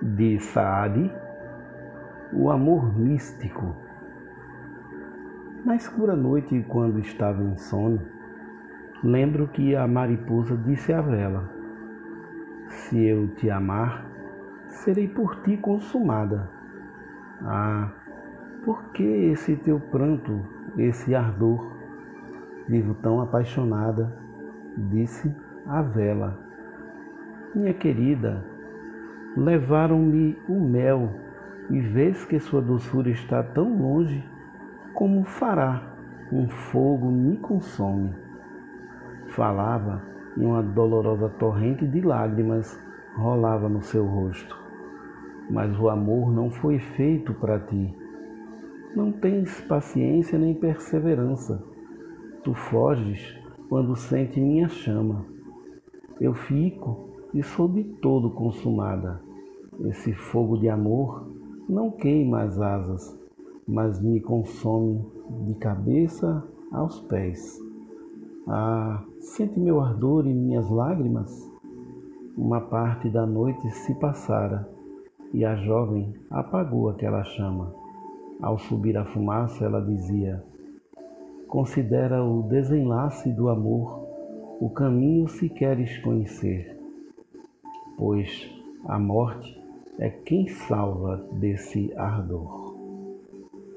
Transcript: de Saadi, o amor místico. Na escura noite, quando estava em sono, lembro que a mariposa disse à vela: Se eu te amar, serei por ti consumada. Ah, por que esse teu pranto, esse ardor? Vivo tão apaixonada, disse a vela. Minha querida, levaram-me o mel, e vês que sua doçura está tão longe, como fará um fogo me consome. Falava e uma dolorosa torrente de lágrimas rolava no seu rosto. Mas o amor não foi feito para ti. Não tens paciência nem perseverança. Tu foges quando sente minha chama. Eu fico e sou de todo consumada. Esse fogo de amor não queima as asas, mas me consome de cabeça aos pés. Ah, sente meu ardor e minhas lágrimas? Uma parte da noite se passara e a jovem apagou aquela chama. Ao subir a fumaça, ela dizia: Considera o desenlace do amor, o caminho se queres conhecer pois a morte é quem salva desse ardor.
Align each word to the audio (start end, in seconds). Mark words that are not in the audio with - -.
de 0.00 0.38
Saadi, 0.38 1.10
o 2.32 2.50
amor 2.50 2.96
místico. 2.96 3.74
Na 5.64 5.74
escura 5.74 6.14
noite, 6.14 6.64
quando 6.68 6.98
estava 6.98 7.42
em 7.42 7.56
sono, 7.56 8.00
lembro 9.02 9.48
que 9.48 9.74
a 9.74 9.86
mariposa 9.86 10.56
disse 10.56 10.92
à 10.92 11.00
vela: 11.00 11.48
Se 12.68 13.02
eu 13.04 13.28
te 13.34 13.50
amar, 13.50 14.06
serei 14.66 15.08
por 15.08 15.42
ti 15.42 15.56
consumada. 15.56 16.48
Ah, 17.42 17.90
por 18.64 18.84
que 18.92 19.02
esse 19.02 19.56
teu 19.56 19.80
pranto, 19.80 20.40
esse 20.76 21.14
ardor? 21.14 21.76
Vivo 22.68 22.94
tão 22.94 23.20
apaixonada, 23.20 24.14
disse 24.76 25.34
a 25.66 25.82
vela. 25.82 26.38
Minha 27.54 27.72
querida, 27.72 28.44
levaram-me 29.38 30.36
o 30.48 30.60
mel, 30.60 31.08
e 31.70 31.80
vês 31.80 32.24
que 32.24 32.40
sua 32.40 32.60
doçura 32.60 33.10
está 33.10 33.42
tão 33.42 33.78
longe, 33.80 34.24
como 34.94 35.24
fará 35.24 35.96
um 36.32 36.48
fogo 36.48 37.10
me 37.10 37.36
consome. 37.36 38.12
Falava 39.28 40.02
e 40.36 40.44
uma 40.44 40.62
dolorosa 40.62 41.28
torrente 41.28 41.86
de 41.86 42.00
lágrimas 42.00 42.78
rolava 43.16 43.68
no 43.68 43.82
seu 43.82 44.04
rosto. 44.04 44.56
Mas 45.50 45.78
o 45.78 45.88
amor 45.88 46.30
não 46.30 46.50
foi 46.50 46.78
feito 46.78 47.32
para 47.34 47.58
ti. 47.58 47.94
Não 48.94 49.12
tens 49.12 49.60
paciência 49.62 50.38
nem 50.38 50.54
perseverança. 50.54 51.62
Tu 52.44 52.52
foges 52.54 53.38
quando 53.68 53.96
sente 53.96 54.40
minha 54.40 54.68
chama. 54.68 55.24
Eu 56.20 56.34
fico 56.34 57.08
e 57.32 57.42
sou 57.42 57.68
de 57.68 57.84
todo 57.84 58.30
consumada. 58.30 59.27
Esse 59.86 60.12
fogo 60.12 60.56
de 60.58 60.68
amor 60.68 61.28
não 61.68 61.90
queima 61.90 62.42
as 62.42 62.60
asas, 62.60 63.18
mas 63.66 64.00
me 64.00 64.20
consome 64.20 65.04
de 65.46 65.54
cabeça 65.54 66.42
aos 66.72 67.00
pés. 67.00 67.58
Ah, 68.46 69.04
sente 69.20 69.58
meu 69.58 69.80
ardor 69.80 70.26
e 70.26 70.34
minhas 70.34 70.68
lágrimas? 70.68 71.30
Uma 72.36 72.60
parte 72.60 73.08
da 73.10 73.26
noite 73.26 73.70
se 73.70 73.94
passara 73.94 74.68
e 75.32 75.44
a 75.44 75.54
jovem 75.56 76.14
apagou 76.30 76.88
aquela 76.88 77.22
chama. 77.24 77.72
Ao 78.40 78.58
subir 78.58 78.96
a 78.96 79.04
fumaça, 79.04 79.64
ela 79.64 79.80
dizia: 79.80 80.42
Considera 81.46 82.24
o 82.24 82.42
desenlace 82.42 83.32
do 83.32 83.48
amor, 83.48 84.06
o 84.60 84.70
caminho 84.70 85.28
se 85.28 85.48
queres 85.48 85.98
conhecer 85.98 86.78
pois 87.98 88.48
a 88.86 88.96
morte 88.96 89.57
é 89.98 90.10
quem 90.10 90.48
salva 90.48 91.16
desse 91.32 91.92
ardor. 91.96 92.67